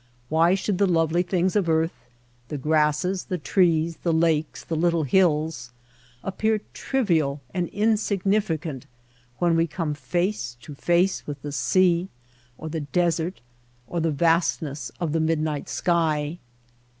[0.29, 1.93] Why should the lovely things of earth—
[2.47, 5.69] the grasses, the trees, the lakes, the little hills—
[6.23, 8.87] appear trivial and insignificant
[9.37, 12.09] when we come face to face with the sea
[12.57, 13.41] or the desert
[13.85, 16.39] or the vastness of the midnight sky